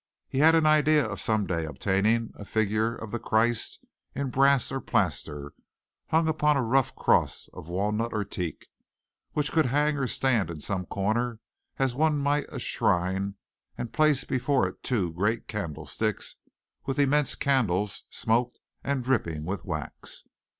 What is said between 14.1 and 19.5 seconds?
before it two great candlesticks with immense candles smoked and dripping